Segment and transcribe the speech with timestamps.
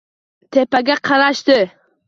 [0.57, 1.61] Tepaga qarashdi.